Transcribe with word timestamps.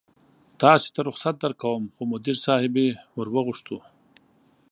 تاسې 0.61 0.87
ته 0.93 0.99
رخصت 1.09 1.35
درکوم، 1.39 1.83
خو 1.93 2.01
مدیر 2.11 2.37
صاحبې 2.45 2.87
ور 3.17 3.27
وغوښتو. 3.35 3.77